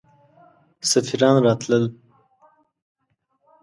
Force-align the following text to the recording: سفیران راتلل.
سفیران 0.89 1.35
راتلل. 1.43 1.85